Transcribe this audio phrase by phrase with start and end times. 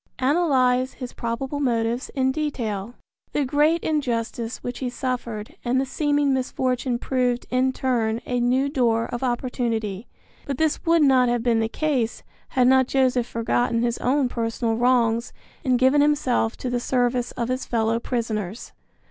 [0.17, 2.95] Analyze his probable motives in detail.
[3.33, 8.67] The great injustice which he suffered and the seeming misfortune proved in turn a new
[8.67, 10.07] door of opportunity,
[10.47, 14.75] but this would not have been the case had not Joseph forgotten his own personal
[14.75, 15.33] wrongs
[15.63, 18.71] and given himself to the service of his fellow prisoners.